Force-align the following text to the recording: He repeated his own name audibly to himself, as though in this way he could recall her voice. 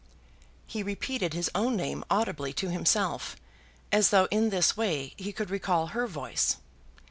He 0.65 0.81
repeated 0.81 1.35
his 1.35 1.51
own 1.53 1.75
name 1.75 2.03
audibly 2.09 2.53
to 2.53 2.71
himself, 2.71 3.35
as 3.91 4.09
though 4.09 4.27
in 4.31 4.49
this 4.49 4.75
way 4.75 5.13
he 5.15 5.31
could 5.31 5.51
recall 5.51 5.87
her 5.93 6.07
voice. 6.07 6.55